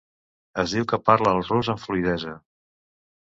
Es 0.61 0.71
diu 0.77 0.87
que 0.91 0.99
parla 1.09 1.33
el 1.39 1.43
rus 1.51 1.69
amb 1.75 1.83
fluïdesa. 1.83 2.35